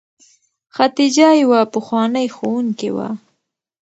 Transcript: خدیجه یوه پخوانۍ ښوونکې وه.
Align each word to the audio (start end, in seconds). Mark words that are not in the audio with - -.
خدیجه 0.75 1.29
یوه 1.41 1.61
پخوانۍ 1.73 2.27
ښوونکې 2.35 2.89
وه. 2.95 3.09